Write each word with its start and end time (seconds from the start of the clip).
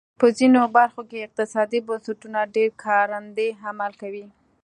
په 0.19 0.27
ځینو 0.37 0.61
برخو 0.77 1.01
کې 1.09 1.25
اقتصادي 1.27 1.79
بنسټونه 1.87 2.39
ډېر 2.55 2.69
کارنده 2.85 3.47
عمل 3.67 3.91
کوي. 4.01 4.25